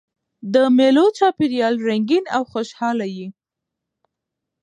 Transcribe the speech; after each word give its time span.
د 0.53 0.55
مېلو 0.77 1.05
چاپېریال 1.17 1.75
رنګین 1.87 2.25
او 2.35 2.41
خوشحاله 2.51 3.07
يي. 3.17 3.27